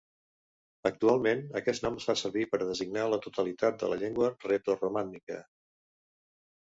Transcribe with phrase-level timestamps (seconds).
[0.89, 5.39] Actualment aquest nom es fa servir per a designar la totalitat de la llengua retoromànica.